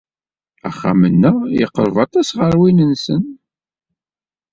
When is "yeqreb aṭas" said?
1.57-2.29